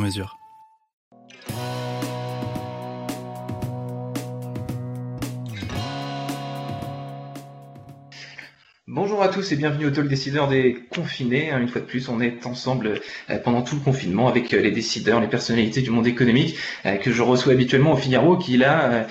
[0.00, 0.39] mesure.
[8.92, 11.52] Bonjour à tous et bienvenue au Talk Décideur des confinés.
[11.52, 14.72] Une fois de plus, on est ensemble euh, pendant tout le confinement avec euh, les
[14.72, 19.06] décideurs, les personnalités du monde économique euh, que je reçois habituellement au Figaro qui là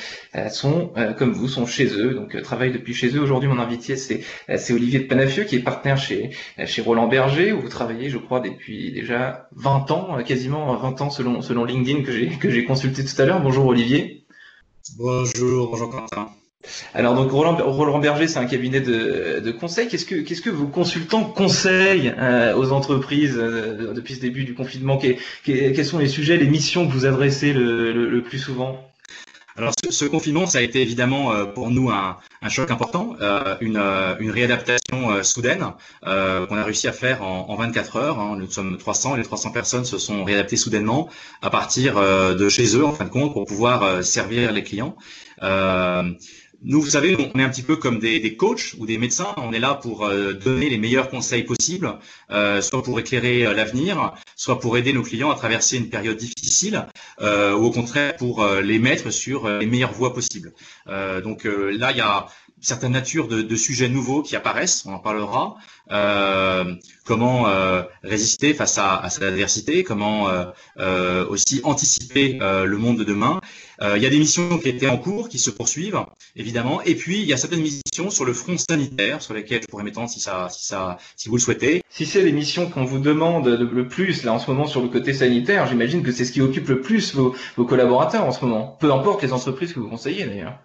[0.52, 3.21] sont, comme vous, sont chez eux, donc travaillent depuis chez eux.
[3.21, 6.31] Aujourd'hui, mon invité, c'est Olivier de Panafieux qui est partenaire chez,
[6.66, 11.09] chez Roland Berger où vous travaillez, je crois, depuis déjà 20 ans, quasiment 20 ans
[11.09, 13.41] selon, selon LinkedIn que j'ai que j'ai consulté tout à l'heure.
[13.41, 14.25] Bonjour Olivier.
[14.97, 16.30] Bonjour, bonjour Quentin.
[16.93, 19.88] Alors donc Roland, Berger, c'est un cabinet de, conseil.
[19.88, 24.97] Qu'est-ce que vos consultants conseillent euh, aux entreprises euh, depuis ce début du confinement?
[24.97, 28.85] Quels sont les sujets, les missions que vous adressez le, plus souvent?
[29.55, 32.17] Alors ce, confinement, ça a été évidemment euh, pour nous un,
[32.49, 33.15] choc important,
[33.61, 33.77] une,
[34.30, 38.19] réadaptation soudaine qu'on a réussi à faire en, en 24 heures.
[38.19, 38.35] Hein.
[38.37, 41.09] Nous sommes 300 et les 300 personnes se sont réadaptées soudainement
[41.41, 44.95] à partir de chez eux, en fin de compte, pour pouvoir servir les clients.
[46.61, 49.33] Nous, vous savez, on est un petit peu comme des, des coachs ou des médecins.
[49.38, 51.97] On est là pour euh, donner les meilleurs conseils possibles,
[52.31, 56.17] euh, soit pour éclairer euh, l'avenir, soit pour aider nos clients à traverser une période
[56.17, 56.85] difficile,
[57.21, 60.53] euh, ou au contraire pour les mettre sur les meilleures voies possibles.
[61.23, 62.27] donc là, il y a
[62.61, 65.55] certaines natures de, sujets nouveaux qui apparaissent, on en parlera.
[65.91, 70.29] Euh, comment euh, résister face à, cette adversité, comment
[70.77, 73.39] euh, aussi anticiper le monde de demain.
[73.81, 75.99] il y a des missions qui étaient en cours, qui se poursuivent,
[76.35, 76.81] évidemment.
[76.83, 79.83] Et puis, il y a certaines missions sur le front sanitaire, sur lesquelles je pourrais
[79.83, 81.81] m'étendre si, ça, si, ça, si vous le souhaitez.
[81.89, 84.89] Si c'est les missions qu'on vous demande le plus, là, en ce moment, sur le
[84.89, 88.45] côté sanitaire, j'imagine que c'est ce qui occupe le plus vos, vos collaborateurs en ce
[88.45, 88.77] moment.
[88.80, 90.59] Peu importe les entreprises que vous conseillez, d'ailleurs.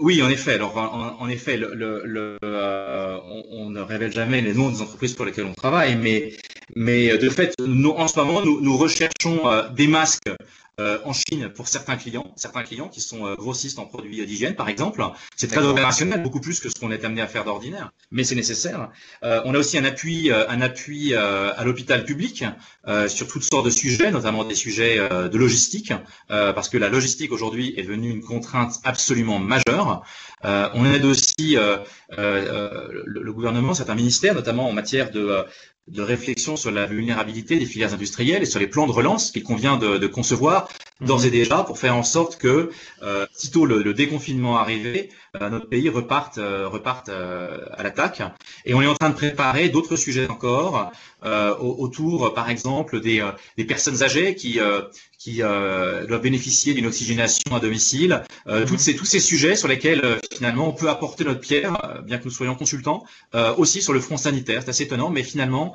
[0.00, 0.54] Oui, en effet.
[0.54, 3.18] Alors, en, effet, le, le, euh,
[3.50, 6.32] on, ne révèle jamais les noms des entreprises pour lesquelles on travaille, mais,
[6.74, 10.30] mais de fait, nous, en ce moment, nous, recherchons euh, des masques
[11.04, 14.68] en Chine pour certains clients, certains clients qui sont euh, grossistes en produits d'hygiène, par
[14.68, 15.04] exemple.
[15.36, 18.34] C'est très opérationnel, beaucoup plus que ce qu'on est amené à faire d'ordinaire, mais c'est
[18.34, 18.90] nécessaire.
[19.22, 22.44] Euh, on a aussi un appui, un appui à l'hôpital public
[23.08, 25.92] sur toutes sortes de sujets, notamment des sujets de logistique,
[26.28, 30.04] parce que la logistique aujourd'hui est devenue une contrainte absolument majeure.
[30.44, 35.44] on aide aussi le, le, gouvernement, certains ministères, notamment en matière de
[35.90, 39.42] de réflexion sur la vulnérabilité des filières industrielles et sur les plans de relance qu'il
[39.42, 40.68] convient de, de concevoir
[41.00, 42.70] d'ores et déjà pour faire en sorte que,
[43.02, 45.08] euh, sitôt le, le déconfinement arrivé,
[45.40, 48.22] euh, notre pays reparte, euh, reparte euh, à l'attaque.
[48.64, 50.92] Et on est en train de préparer d'autres sujets encore
[51.24, 54.60] euh, autour, par exemple, des, des personnes âgées qui,
[55.20, 58.22] qui doivent bénéficier d'une oxygénation à domicile.
[58.46, 58.64] Mhm.
[58.64, 62.24] toutes ces, tous ces sujets sur lesquels finalement on peut apporter notre pierre, bien que
[62.24, 63.04] nous soyons consultants,
[63.58, 64.62] aussi sur le front sanitaire.
[64.62, 65.74] C'est assez étonnant, mais finalement,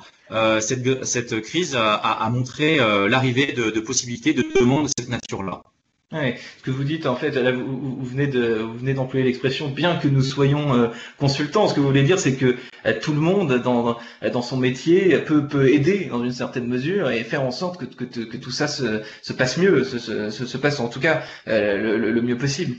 [0.59, 5.61] cette, cette crise a, a montré l'arrivée de, de possibilités de demandes de cette nature-là.
[6.11, 9.69] Ouais, ce que vous dites en fait, là, vous, venez de vous venez d'employer l'expression
[9.69, 11.67] bien que nous soyons euh, consultants.
[11.67, 12.55] Ce que vous voulez dire, c'est que euh,
[12.93, 13.97] tout le monde dans
[14.33, 17.85] dans son métier peut peut aider dans une certaine mesure et faire en sorte que
[17.85, 21.23] que, que tout ça se, se passe mieux, se, se, se passe en tout cas
[21.47, 22.75] euh, le, le mieux possible.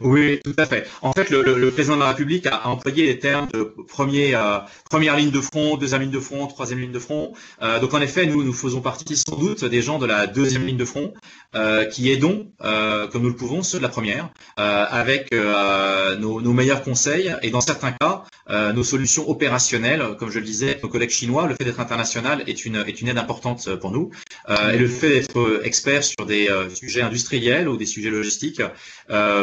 [0.00, 0.86] Oui, tout à fait.
[1.00, 4.58] En fait, le, président de la République a, employé les termes de premier, euh,
[4.90, 7.32] première ligne de front, deuxième ligne de front, troisième ligne de front.
[7.62, 10.66] Euh, donc, en effet, nous, nous faisons partie sans doute des gens de la deuxième
[10.66, 11.14] ligne de front
[11.54, 17.34] euh, qui aidons, comme nous le pouvons, ceux de la première, avec nos, meilleurs conseils
[17.42, 20.02] et, dans certains cas, nos solutions opérationnelles.
[20.18, 23.08] Comme je le disais, nos collègues chinois, le fait d'être international est une, est une
[23.08, 24.10] aide importante pour nous.
[24.48, 28.62] et le fait d'être expert sur des sujets industriels ou des sujets logistiques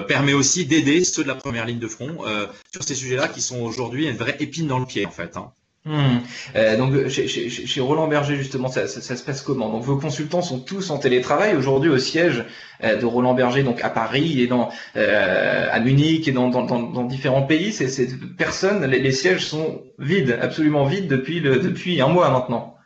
[0.07, 3.41] permet aussi d'aider ceux de la première ligne de front euh, sur ces sujets-là qui
[3.41, 5.37] sont aujourd'hui une vraie épine dans le pied en fait.
[5.37, 5.51] Hein.
[5.85, 6.19] Hmm.
[6.55, 9.69] Euh, donc chez, chez, chez, Roland Berger justement ça, ça, se passe comment?
[9.69, 12.45] Donc vos consultants sont tous en télétravail aujourd'hui au siège
[12.85, 16.63] euh, de Roland Berger donc à Paris et dans euh, à Munich et dans, dans,
[16.63, 17.73] dans, dans différents pays.
[17.73, 18.07] C'est, c'est
[18.37, 22.77] personne les, les, sièges sont vides absolument vides depuis le depuis un mois maintenant.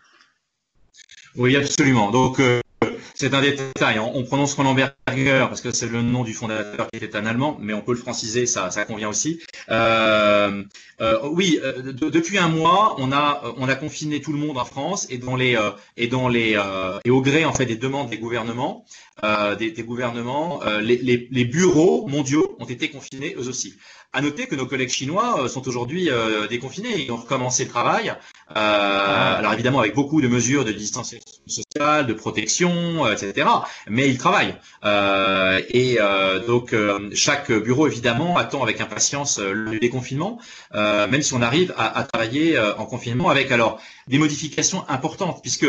[1.36, 2.62] Oui absolument donc euh,
[3.18, 3.98] c'est un détail.
[4.00, 7.58] On, prononce Roland Berger parce que c'est le nom du fondateur qui était un Allemand,
[7.60, 9.42] mais on peut le franciser, ça, ça convient aussi.
[9.70, 10.64] Euh,
[11.02, 14.66] euh, oui, euh, depuis un mois, on a on a confiné tout le monde en
[14.66, 15.58] France et dans les
[15.98, 16.62] et dans les
[17.06, 18.86] et au gré en fait des demandes des gouvernements,
[19.58, 23.74] des, gouvernements, les bureaux mondiaux ont été confinés eux aussi.
[24.14, 27.70] À noter que nos collègues chinois euh, sont aujourd'hui euh, déconfinés, ils ont recommencé le
[27.70, 28.14] travail.
[28.56, 33.48] Euh, alors évidemment avec beaucoup de mesures de distanciation sociale, de protection, etc.
[33.90, 34.56] Mais ils travaillent.
[35.70, 35.98] et
[36.48, 36.74] donc
[37.14, 40.40] chaque bureau évidemment attend avec impatience le déconfinement,
[40.74, 45.68] même si on arrive à, à travailler en confinement avec alors des modifications importantes, puisque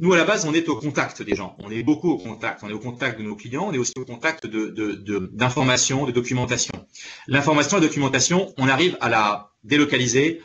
[0.00, 1.56] nous, à la base, on est au contact des gens.
[1.58, 2.62] On est beaucoup au contact.
[2.62, 3.66] On est au contact de nos clients.
[3.66, 6.86] On est aussi au contact d'informations, de, de, de, documentation.
[7.26, 10.40] L'information et la documentation, on arrive à la délocaliser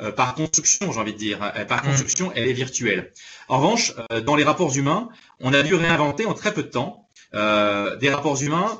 [0.00, 1.42] euh, par construction, j'ai envie de dire.
[1.42, 1.88] Euh, par mmh.
[1.88, 3.12] construction, elle est virtuelle.
[3.48, 5.08] En revanche, euh, dans les rapports humains,
[5.40, 7.01] on a dû réinventer en très peu de temps
[7.32, 8.78] des rapports humains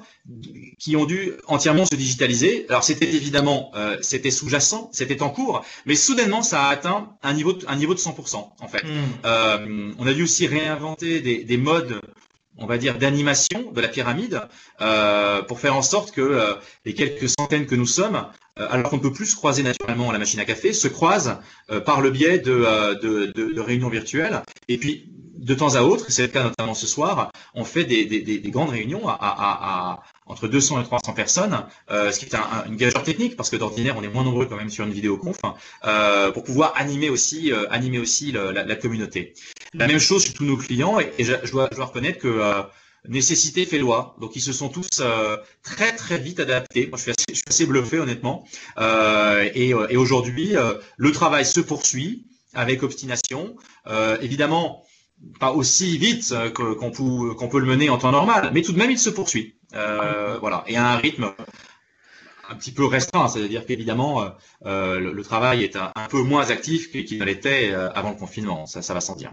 [0.78, 2.66] qui ont dû entièrement se digitaliser.
[2.68, 7.32] Alors c'était évidemment, euh, c'était sous-jacent, c'était en cours, mais soudainement ça a atteint un
[7.32, 8.84] niveau, de, un niveau de 100% en fait.
[8.84, 8.98] Hmm.
[9.24, 12.00] Euh, on a dû aussi réinventer des, des modes
[12.58, 14.42] on va dire, d'animation de la pyramide
[14.82, 18.26] euh, pour faire en sorte que euh, les quelques centaines que nous sommes,
[18.58, 20.86] euh, alors qu'on ne peut plus se croiser naturellement à la machine à café, se
[20.86, 21.38] croisent
[21.86, 24.42] par le biais de, de, de, de réunions virtuelles.
[24.68, 25.10] Et puis,
[25.42, 28.50] de temps à autre, c'est le cas notamment ce soir, on fait des, des, des
[28.50, 32.64] grandes réunions à, à, à, entre 200 et 300 personnes, euh, ce qui est un,
[32.68, 35.36] une gageure technique parce que d'ordinaire on est moins nombreux quand même sur une vidéoconf
[35.84, 39.34] euh, pour pouvoir animer aussi euh, animer aussi la, la, communauté.
[39.74, 42.28] La même chose sur tous nos clients et, je, je, dois, je, dois, reconnaître que
[42.28, 42.62] euh,
[43.08, 44.14] nécessité fait loi.
[44.20, 46.86] Donc ils se sont tous euh, très très vite adaptés.
[46.86, 48.46] Moi je suis assez, je suis assez bluffé honnêtement.
[48.78, 50.54] et, et aujourd'hui
[50.96, 53.56] le travail se poursuit avec obstination.
[54.20, 54.84] évidemment
[55.38, 56.90] pas aussi vite euh, qu'on
[57.48, 59.54] peut, le mener en temps normal, mais tout de même, il se poursuit.
[59.74, 61.32] Euh, voilà, et à un rythme
[62.50, 64.24] un petit peu restreint, c'est-à-dire qu'évidemment,
[64.66, 68.94] euh, le, travail est un, peu moins actif qu'il ne l'était avant le confinement, ça
[68.94, 69.32] va sans dire.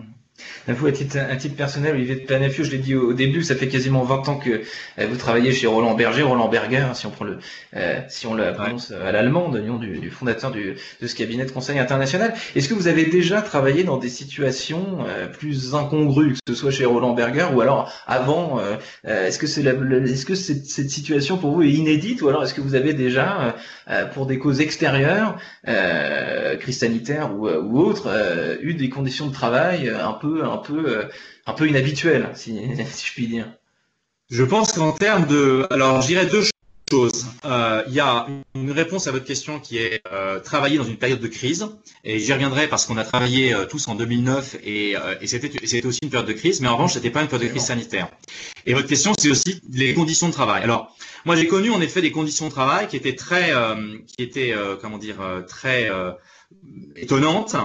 [0.68, 3.56] Vous, à titre, un titre personnel, Olivier de Planafio, je l'ai dit au, début, ça
[3.56, 4.62] fait quasiment 20 ans que
[5.00, 7.39] euh, vous travaillez chez Roland Berger, Roland Berger, si on prend le,
[7.75, 11.51] euh, si on le prononce à l'allemande, du, du, fondateur du, de ce cabinet de
[11.51, 12.33] conseil international.
[12.56, 16.71] Est-ce que vous avez déjà travaillé dans des situations euh, plus incongrues, que ce soit
[16.71, 18.75] chez Roland Berger ou alors avant euh,
[19.07, 22.44] euh, Est-ce que c'est est-ce que cette, cette, situation pour vous est inédite ou alors
[22.44, 23.56] est-ce que vous avez déjà,
[24.13, 25.38] pour des causes extérieures,
[26.59, 28.09] crise sanitaire ou, ou autre,
[28.62, 31.03] eu des conditions de travail un peu un peu, euh,
[31.45, 33.51] un peu inhabituel, si, je puis dire.
[34.29, 36.43] Je pense qu'en termes de, alors, je dirais deux
[36.91, 37.25] choses.
[37.45, 40.97] Euh, il y a une réponse à votre question qui est euh, travailler dans une
[40.97, 41.67] période de crise,
[42.03, 46.09] et j'y reviendrai parce qu'on a travaillé tous en 2009 et, et c'était aussi une
[46.09, 48.07] période de crise, mais en revanche c'était pas une période de crise sanitaire.
[48.65, 50.63] Et votre question c'est aussi les conditions de travail.
[50.63, 50.95] Alors
[51.25, 53.51] moi j'ai connu en effet des conditions de travail qui étaient très,
[54.07, 55.17] qui étaient comment dire
[55.47, 55.91] très
[56.95, 57.55] étonnantes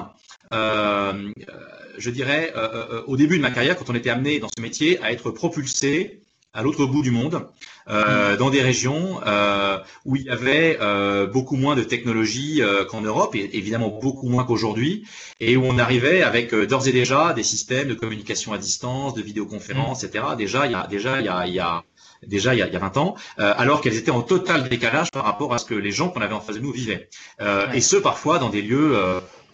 [1.99, 4.63] je dirais, euh, euh, au début de ma carrière, quand on était amené dans ce
[4.63, 6.21] métier à être propulsé
[6.55, 7.49] à l'autre bout du monde,
[7.89, 13.01] euh, dans des régions euh, où il y avait euh, beaucoup moins de technologies qu'en
[13.01, 15.05] Europe, et évidemment beaucoup moins qu'aujourd'hui,
[15.41, 19.23] et où on arrivait avec d'ores et déjà des systèmes de communication à distance, de
[19.23, 20.25] vidéoconférence, etc.
[20.39, 21.83] Déjà, il y a déjà il y a, il y a
[22.25, 25.11] déjà il y a, il y a 20 ans, alors qu'elles étaient en total décalage
[25.11, 27.09] par rapport à ce que les gens qu'on avait en face de nous vivaient.
[27.75, 28.97] Et ce, parfois dans des lieux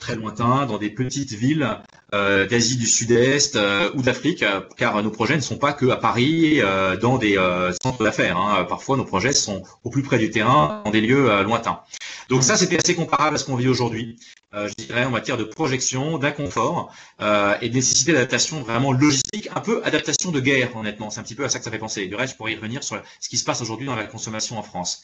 [0.01, 1.69] très lointains, dans des petites villes
[2.13, 5.87] euh, d'Asie du Sud-Est euh, ou d'Afrique, euh, car nos projets ne sont pas que
[5.91, 6.61] à Paris,
[7.01, 7.37] dans des
[7.83, 8.37] centres d'affaires.
[8.37, 8.65] Hein.
[8.69, 11.81] Parfois, nos projets sont au plus près du terrain, dans des lieux lointains.
[12.29, 14.17] Donc ça, c'était assez comparable à ce qu'on vit aujourd'hui,
[14.53, 19.83] je dirais, en matière de projection, d'inconfort et de nécessité d'adaptation vraiment logistique, un peu
[19.85, 21.11] adaptation de guerre, honnêtement.
[21.11, 22.07] C'est un petit peu à ça que ça fait penser.
[22.07, 24.59] Du reste, je pourrais y revenir sur ce qui se passe aujourd'hui dans la consommation
[24.59, 25.03] en France.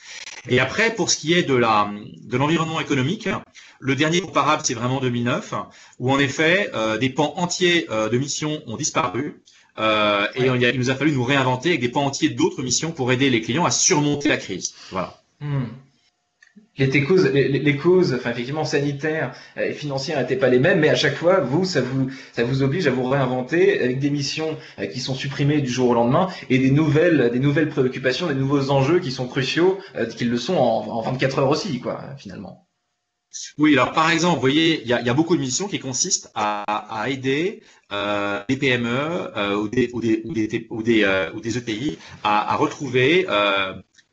[0.48, 3.28] Et après, pour ce qui est de de l'environnement économique,
[3.80, 5.54] le dernier comparable, c'est vraiment 2009,
[5.98, 9.42] où en effet, euh, des pans entiers euh, de missions ont disparu.
[9.78, 13.12] Euh, et il, nous a fallu nous réinventer avec des pans entiers d'autres missions pour
[13.12, 14.74] aider les clients à surmonter la crise.
[14.90, 15.22] Voilà.
[15.40, 15.66] Hmm.
[16.78, 20.90] Les causes, les, les, causes, enfin effectivement sanitaires et financières n'étaient pas les mêmes, mais
[20.90, 24.58] à chaque fois, vous, ça vous, ça vous oblige à vous réinventer avec des missions
[24.92, 28.70] qui sont supprimées du jour au lendemain et des nouvelles, des nouvelles préoccupations, des nouveaux
[28.70, 29.78] enjeux qui sont cruciaux,
[30.16, 32.65] qu'ils le sont en, en 24 heures aussi, quoi, finalement.
[33.58, 37.06] Oui, alors par exemple, vous voyez, il y a, beaucoup de missions qui consistent à,
[37.08, 37.62] aider
[37.92, 42.56] euh, les PME euh, ou, des, ou, des, ou, des, des, euh, des ETI à,
[42.56, 43.26] retrouver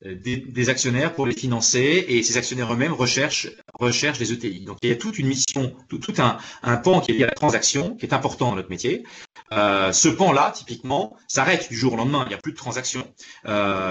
[0.02, 4.62] des, actionnaires pour les financer et ces actionnaires eux-mêmes recherchent, recherchent les ETI.
[4.62, 7.34] Donc il y a toute une mission, tout, un, pan qui est lié à la
[7.34, 9.04] transaction, qui est important dans notre métier.
[9.52, 12.24] Ce pan-là, typiquement, s'arrête du jour au lendemain.
[12.26, 13.06] Il n'y a plus de transactions.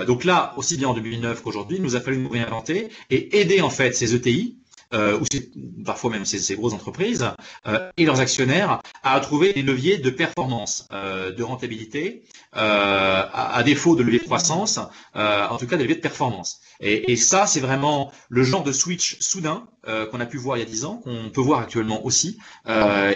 [0.06, 3.70] Donc là, aussi bien en 2009 qu'aujourd'hui, nous a fallu nous réinventer et aider en
[3.70, 4.61] fait ces ETI
[4.92, 5.24] euh, ou
[5.84, 7.26] parfois même ces, ces grosses entreprises
[7.66, 12.22] euh, et leurs actionnaires à trouver des leviers de performance, euh, de rentabilité,
[12.56, 14.78] euh, à, à, défaut de levier de croissance,
[15.16, 16.60] euh, en tout cas des leviers de performance.
[16.80, 20.56] Et, et ça, c'est vraiment le genre de switch soudain euh, qu'on a pu voir
[20.56, 22.38] il y a 10 ans, qu'on peut voir actuellement aussi,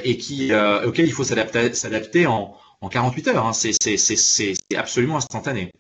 [0.05, 0.53] et qui
[0.87, 3.47] auquel il faut s'adapter, en, en 48 heures.
[3.47, 3.53] Hein.
[3.53, 5.73] C'est absolument instantané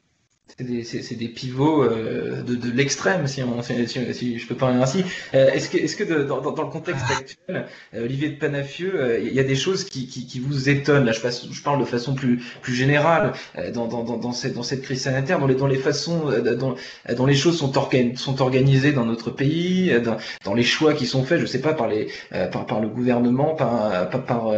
[0.48, 4.54] c'est des, c'est, des pivots euh, de, de l'extrême, si, on, si, si, je peux
[4.54, 5.04] parler ainsi.
[5.34, 7.18] Euh, est-ce que, est-ce que de, dans, dans, le contexte ah.
[7.18, 11.04] actuel, euh, Olivier de Panafieux, il y a des choses qui, qui, qui vous étonnent?
[11.04, 13.32] Là, je, fasse, je, parle de façon plus, plus générale
[13.74, 16.76] dans, dans, dans, cette, dans cette crise sanitaire, dans les, dans les façons, dans,
[17.14, 21.06] dans les choses sont, organ, sont organisées dans notre pays, dans, dans les choix qui
[21.06, 24.52] sont faits, je sais pas, par, les, par, par le gouvernement, par, par, par,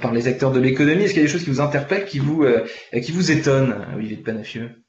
[0.00, 1.04] par les acteurs de l'économie.
[1.04, 2.46] Est-ce qu'il y a des choses qui vous interpellent, qui vous,
[3.02, 4.83] qui vous étonnent, Olivier de Panafieux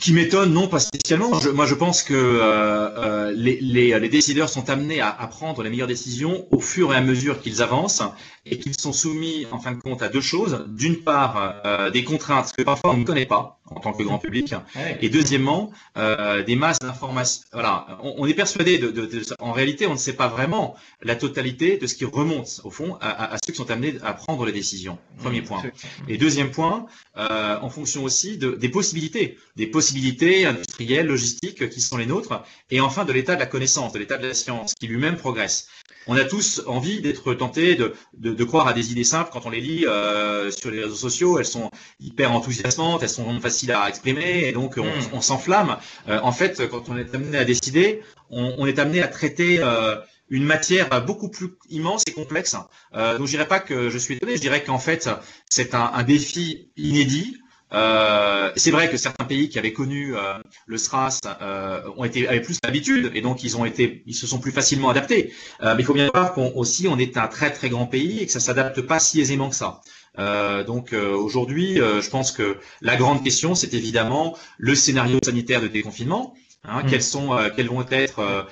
[0.00, 1.30] qui m'étonne, non, pas spécialement.
[1.54, 5.86] moi, je pense que euh, euh, les, les, décideurs sont amenés à, prendre les meilleures
[5.86, 8.02] décisions au fur et à mesure qu'ils avancent
[8.48, 10.64] et qu'ils sont soumis, en fin de compte, à deux choses.
[10.68, 14.18] D'une part, euh, des contraintes que parfois on ne connaît pas en tant que grand
[14.18, 14.54] public,
[15.00, 17.42] et deuxièmement, euh, des masses d'informations.
[17.52, 20.76] Voilà, on, on, est persuadé de, de, de, En réalité, on ne sait pas vraiment
[21.02, 24.12] la totalité de ce qui remonte, au fond, à, à ceux qui sont amenés à
[24.12, 24.98] prendre les décisions.
[25.18, 25.62] Premier point.
[26.08, 26.86] Et deuxième point,
[27.16, 32.44] euh, en fonction aussi de, des possibilités, des possibilités industrielles, logistiques qui sont les nôtres,
[32.70, 35.68] et enfin de l'état de la connaissance, de l'état de la science, qui lui-même progresse
[36.06, 39.46] on a tous envie d'être tentés de, de, de, croire à des idées simples quand
[39.46, 41.38] on les lit euh, sur les réseaux sociaux.
[41.38, 45.14] Elles sont hyper enthousiasmantes, elles sont faciles à exprimer et donc on, hmm.
[45.14, 45.76] on s'enflamme.
[46.08, 49.58] Euh, en fait, quand on est amené à décider, on, on est amené à traiter
[49.60, 49.96] euh,
[50.28, 52.56] une matière beaucoup plus immense et complexe.
[52.94, 55.08] Euh, donc je dirais pas que je suis étonné, je dirais qu'en fait
[55.48, 57.38] c'est un, un défi inédit.
[57.72, 60.34] Euh, c'est vrai que certains pays qui avaient connu euh,
[60.66, 64.26] le SRAS euh, ont été avaient plus d'habitude et donc ils ont été, ils se
[64.26, 65.32] sont plus facilement adaptés.
[65.62, 68.20] Euh, mais il faut bien voir qu'on aussi on est un très très grand pays
[68.20, 69.80] et que ça s'adapte pas si aisément que ça.
[70.18, 75.68] Euh, donc aujourd'hui, je pense que la grande question, c'est évidemment le scénario sanitaire de
[75.68, 76.34] déconfinement.
[76.68, 76.90] Hein, mmh.
[76.90, 78.46] quelles, sont, quelles vont être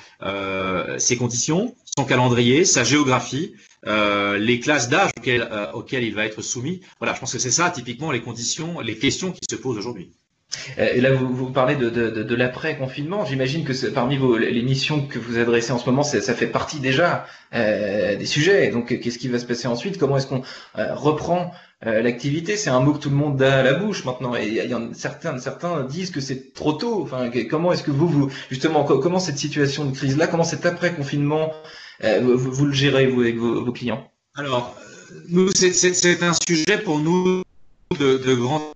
[0.98, 3.54] ses conditions, son calendrier, sa géographie,
[3.86, 6.80] euh, les classes d'âge auxquelles, euh, auxquelles, il va être soumis.
[6.98, 10.10] Voilà, je pense que c'est ça typiquement les conditions, les questions qui se posent aujourd'hui.
[10.78, 13.24] Euh, et là, vous, vous parlez de, de, de, l'après-confinement.
[13.24, 16.80] J'imagine que parmi vos, les missions que vous adressez en ce moment, ça fait partie
[16.80, 18.70] déjà euh, des sujets.
[18.70, 19.98] Donc, qu'est-ce qui va se passer ensuite?
[19.98, 20.42] Comment est-ce qu'on
[20.76, 22.56] reprend l'activité?
[22.56, 24.34] C'est un mot que tout le monde a à la bouche maintenant.
[24.36, 27.02] Et y en, certains, certains disent que c'est trop tôt.
[27.02, 31.52] Enfin, comment est-ce que vous, vous justement, comment cette situation de crise-là, comment cet après-confinement
[32.02, 34.10] euh, vous, le gérez vous avec vos, clients?
[34.34, 34.76] Alors,
[35.28, 37.42] nous, c'est un sujet pour nous
[37.98, 38.72] de, de grand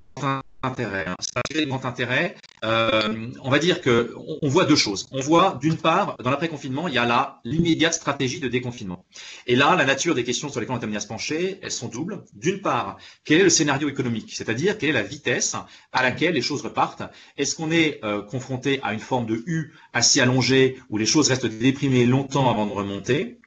[0.78, 1.14] Hein.
[1.20, 2.36] C'est un grand intérêt.
[2.64, 5.08] Euh, on va dire que on, voit deux choses.
[5.12, 9.04] On voit d'une part, dans l'après-confinement, il y a là l'immédiate stratégie de déconfinement.
[9.46, 11.70] Et là, la nature des questions sur lesquelles on est amené à se pencher, elles
[11.70, 12.24] sont doubles.
[12.34, 15.56] D'une part, quel est le scénario économique, c'est-à-dire quelle est la vitesse
[15.92, 17.02] à laquelle les choses repartent?
[17.36, 21.28] Est-ce qu'on est, euh, confronté à une forme de U assez allongée où les choses
[21.28, 23.37] restent déprimées longtemps avant de remonter?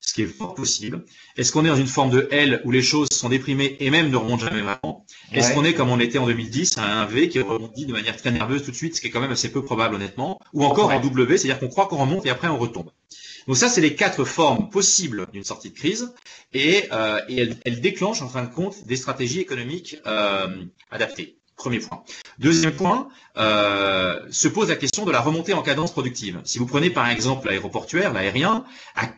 [0.00, 1.04] Ce qui est fort possible.
[1.36, 4.10] Est-ce qu'on est dans une forme de L où les choses sont déprimées et même
[4.10, 5.04] ne remontent jamais vraiment?
[5.32, 8.16] Est-ce qu'on est comme on était en 2010 à un V qui rebondit de manière
[8.16, 10.64] très nerveuse tout de suite, ce qui est quand même assez peu probable honnêtement, ou
[10.64, 12.90] encore en W, c'est-à-dire qu'on croit qu'on remonte et après on retombe?
[13.46, 16.12] Donc ça, c'est les quatre formes possibles d'une sortie de crise
[16.52, 21.36] et, euh, et elles, elles, déclenchent en fin de compte des stratégies économiques euh, adaptées.
[21.56, 22.02] Premier point.
[22.38, 26.40] Deuxième point, euh, se pose la question de la remontée en cadence productive.
[26.44, 28.64] Si vous prenez par exemple l'aéroportuaire, l'aérien,
[28.96, 29.08] à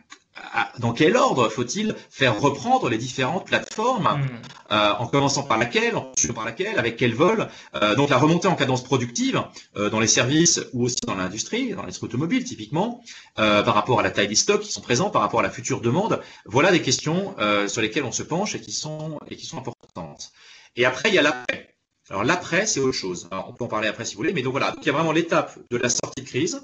[0.79, 4.71] dans quel ordre faut-il faire reprendre les différentes plateformes, hmm.
[4.71, 7.47] euh, en commençant par laquelle, en continuant par laquelle, avec quel vol.
[7.75, 9.43] Euh, donc la remontée en cadence productive
[9.77, 13.01] euh, dans les services ou aussi dans l'industrie, dans les automobiles typiquement,
[13.35, 15.81] par rapport à la taille des stocks qui sont présents, par rapport à la future
[15.81, 16.21] demande.
[16.45, 17.35] Voilà des questions
[17.67, 20.31] sur lesquelles on se penche et qui sont et qui sont importantes.
[20.75, 21.75] Et après il y a l'après.
[22.09, 23.29] Alors l'après c'est autre chose.
[23.31, 25.11] on peut en parler après si vous voulez, mais donc voilà, il y a vraiment
[25.11, 26.61] l'étape de la sortie de crise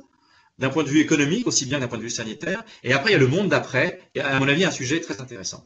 [0.59, 2.63] d'un point de vue économique, aussi bien d'un point de vue sanitaire.
[2.83, 5.65] Et après, il y a le monde d'après, à mon avis, un sujet très intéressant.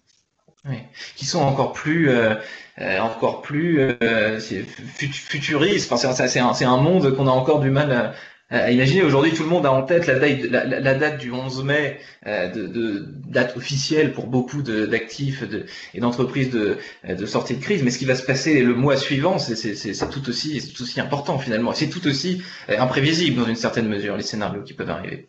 [0.65, 0.77] Oui,
[1.17, 2.35] qui sont encore plus, euh,
[2.77, 5.91] encore plus euh, futuristes.
[5.91, 8.13] Enfin, c'est un, monde qu'on a encore du mal à,
[8.53, 12.49] Euh, imaginez aujourd'hui tout le monde a en tête la date, du 11 mai, euh,
[12.49, 15.43] de, date officielle pour beaucoup d'actifs
[15.93, 17.81] et d'entreprises de, de sortie de crise.
[17.83, 21.39] Mais ce qui va se passer le mois suivant, c'est tout aussi, tout aussi important
[21.39, 21.73] finalement.
[21.73, 25.27] C'est tout aussi euh, imprévisible dans une certaine mesure les scénarios qui peuvent arriver.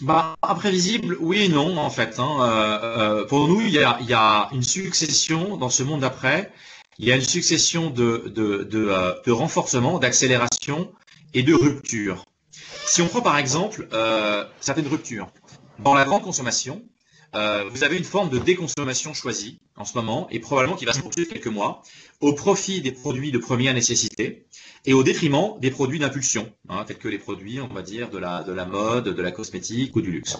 [0.00, 2.18] Bah, imprévisible, oui et non en fait.
[2.18, 3.24] Hein.
[3.28, 6.52] pour nous, il y, a, il y a une succession dans ce monde d'après.
[6.98, 8.92] Il y a une succession de, de, de,
[9.24, 10.92] de renforcement, d'accélération
[11.34, 12.24] et de rupture.
[12.86, 15.28] Si on prend par exemple euh, certaines ruptures,
[15.78, 16.82] dans la grande consommation,
[17.34, 20.92] euh, vous avez une forme de déconsommation choisie en ce moment et probablement qui va
[20.92, 21.82] se poursuivre quelques mois
[22.20, 24.44] au profit des produits de première nécessité
[24.84, 28.18] et au détriment des produits d'impulsion, hein, tels que les produits, on va dire, de
[28.18, 30.36] la, de la mode, de la cosmétique ou du luxe.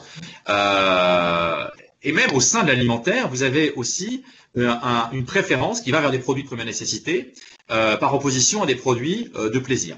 [0.50, 1.66] Euh,
[2.04, 4.22] et même au sein de l'alimentaire, vous avez aussi
[4.56, 4.74] euh,
[5.12, 7.32] une préférence qui va vers des produits de première nécessité
[7.70, 9.96] euh, par opposition à des produits euh, de plaisir.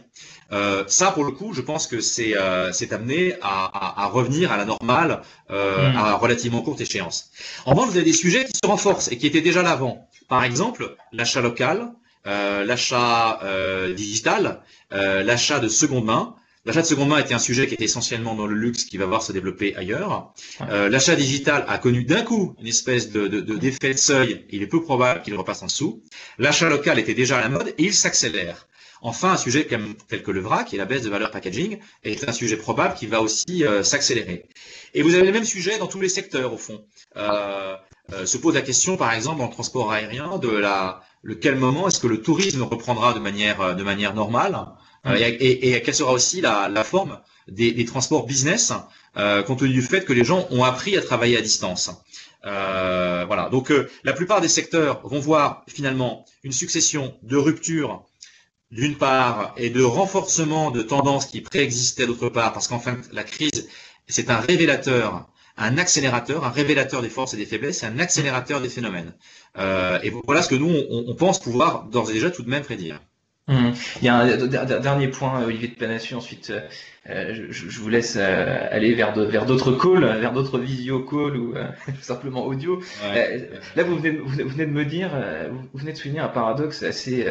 [0.53, 4.53] Euh, ça, pour le coup, je pense que c'est euh, amené à, à, à, revenir
[4.53, 5.97] à la normale euh, hmm.
[5.97, 7.31] à relativement courte échéance.
[7.65, 10.09] En revanche, vous avez des sujets qui se renforcent et qui étaient déjà là avant.
[10.29, 11.89] Par exemple, l'achat local,
[12.27, 13.41] euh, l'achat
[13.97, 16.37] digital, l'achat de seconde main.
[16.67, 19.07] L'achat de seconde main était un sujet qui était essentiellement dans le luxe, qui va
[19.07, 20.33] voir se développer ailleurs.
[20.61, 24.47] l'achat digital a connu d'un coup une espèce de d'effet de, de, seuil.
[24.51, 26.03] Il est peu probable qu'il repasse en dessous.
[26.39, 28.67] L'achat local était déjà à la mode et il s'accélère.
[29.07, 29.69] Enfin, un sujet
[30.09, 33.07] tel que le vrac et la baisse de valeur packaging est un sujet probable qui
[33.07, 34.49] va aussi euh, s'accélérer.
[34.95, 36.87] Et vous avez le même sujet dans tous les secteurs, au fond.
[37.17, 37.77] Euh,
[38.15, 41.87] euh, se pose la question, par exemple, en transport aérien, de la, le quel moment
[41.87, 44.69] est-ce que le tourisme reprendra de manière, de manière normale?
[45.07, 48.73] Et, et, quelle sera aussi la, forme des, transports business,
[49.15, 51.91] compte tenu du fait que les gens ont appris à travailler à distance.
[52.47, 53.49] Euh, voilà.
[53.49, 58.05] Donc, la plupart des secteurs vont voir finalement une succession de ruptures
[58.75, 63.23] d'une part, et de renforcement de tendances qui préexistaient d'autre part, parce qu'en fait, la
[63.23, 63.69] crise,
[64.09, 68.69] c'est un révélateur, un accélérateur, un révélateur des forces et des faiblesses, un accélérateur des
[68.69, 69.15] phénomènes.
[69.59, 72.65] Euh, et voilà ce que nous, on, pense pouvoir d'ores et déjà tout de même
[72.65, 73.01] prédire.
[73.47, 73.73] Mmh.
[74.01, 76.51] Il y a un, dernier point, Olivier de Panassu, ensuite
[77.11, 81.37] euh, je, je, vous laisse euh, aller vers vers d'autres calls, vers d'autres visio calls
[81.37, 81.67] ou euh,
[82.01, 82.81] simplement audio.
[83.77, 85.11] là, vous venez, vous venez de me dire,
[85.51, 87.27] vous venez de souligner un paradoxe assez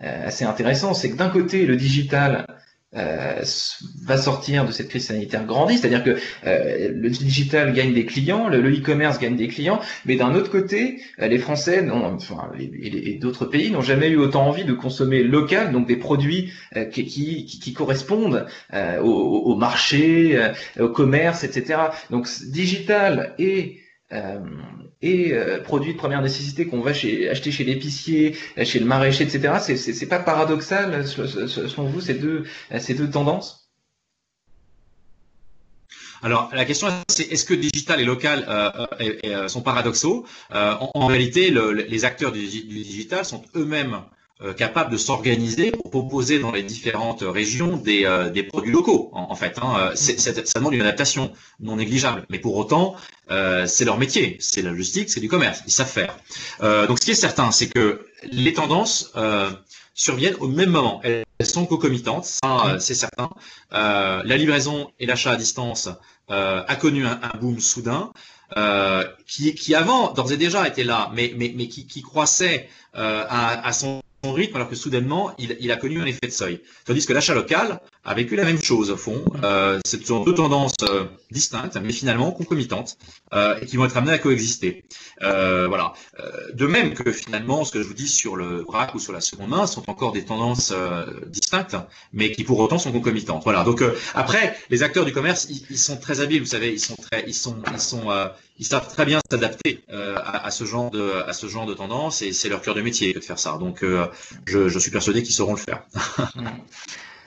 [0.00, 2.46] assez intéressant, c'est que d'un côté, le digital
[2.96, 3.42] euh,
[4.04, 8.48] va sortir de cette crise sanitaire grandie, c'est-à-dire que euh, le digital gagne des clients,
[8.48, 13.46] le e-commerce gagne des clients, mais d'un autre côté, euh, les Français enfin, et, d'autres
[13.46, 16.52] pays n'ont jamais eu autant envie de consommer local, donc des produits
[16.92, 20.38] qui, qui, qui, correspondent au, au, marché,
[20.78, 21.78] au commerce, etc.
[22.10, 23.78] Donc digital et
[24.12, 24.38] euh,
[25.04, 29.54] et euh, produits de première nécessité qu'on va acheter chez l'épicier, chez le maraîcher, etc.
[29.60, 32.44] C'est, pas paradoxal, selon vous, ces deux,
[32.78, 33.60] ces deux tendances?
[36.22, 40.24] Alors la question c'est est-ce que digital et local euh, sont paradoxaux?
[40.50, 44.23] En, réalité, les acteurs du, digital sont eux-mêmes euh,
[44.56, 49.10] capable de s'organiser pour proposer dans les différentes régions des, euh, des produits locaux.
[49.12, 49.74] En, fait, hein.
[49.78, 52.96] Euh, c'est, ça demande une adaptation non négligeable, mais pour autant,
[53.30, 56.16] euh, c'est leur métier, c'est la logistique, c'est du commerce, ils savent faire.
[56.62, 59.12] Euh, donc, ce qui est certain, c'est que les tendances
[59.94, 61.00] surviennent au même moment.
[61.04, 63.30] Elles sont concomitantes, ça, c'est certain.
[63.70, 65.88] la livraison et l'achat à distance
[66.28, 68.12] a connu un, un boom soudain.
[69.26, 73.66] qui, qui avant d'ores et déjà était là, mais, mais, mais qui, qui croissait à,
[73.66, 74.00] à son
[74.32, 76.60] rythme alors que soudainement il, a connu un effet de seuil.
[76.84, 79.24] Tandis que l'achat local a vécu la même chose au fond.
[79.42, 82.96] Euh, ce sont deux tendances euh, distinctes mais finalement concomitantes
[83.32, 84.84] euh, et qui vont être amenées à coexister.
[85.22, 85.92] Euh, voilà.
[86.52, 89.20] de même que finalement ce que je vous dis sur le vrac ou sur la
[89.20, 90.72] seconde main sont encore des tendances
[91.26, 91.76] distinctes
[92.12, 93.42] mais qui pour autant sont concomitantes.
[93.44, 93.64] Voilà.
[93.64, 93.82] Donc
[94.14, 97.34] après les acteurs du commerce ils, sont très habiles, vous savez, ils sont très, ils
[97.34, 98.10] sont, ils sont
[98.58, 102.22] ils savent très bien s'adapter à, à, ce genre de à ce genre de tendance
[102.22, 103.58] et c'est leur cœur de métier de faire ça.
[103.58, 103.84] Donc
[104.46, 105.82] je, suis persuadé qu'ils sauront le faire.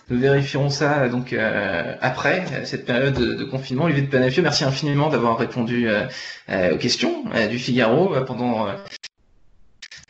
[0.10, 3.86] Nous vérifierons ça donc euh, après cette période de, confinement.
[3.86, 6.06] Olivier de Panafio, merci infiniment d'avoir répondu euh,
[6.50, 8.68] euh, aux questions du Figaro pendant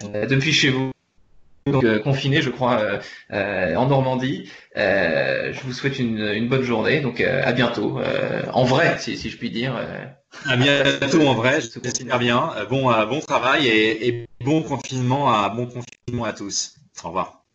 [0.04, 0.92] depuis chez vous.
[1.72, 3.00] Donc, confiné, je crois,
[3.32, 4.50] en Normandie.
[4.76, 7.02] je vous souhaite une, bonne journée.
[7.02, 8.00] Donc, à bientôt,
[8.52, 9.76] en vrai, si, je puis dire.
[10.46, 12.52] À bientôt en vrai, j'espère bien.
[12.70, 16.76] Bon, bon travail et, et, bon confinement à bon confinement à tous.
[17.04, 17.46] Au revoir.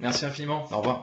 [0.00, 0.66] Merci infiniment.
[0.70, 1.02] Au revoir.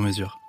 [0.01, 0.41] sur mesure.